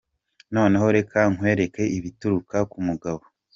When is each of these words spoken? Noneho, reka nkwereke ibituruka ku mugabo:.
Noneho, 0.55 0.85
reka 0.97 1.19
nkwereke 1.33 1.83
ibituruka 1.97 2.57
ku 2.71 2.77
mugabo:. 2.87 3.23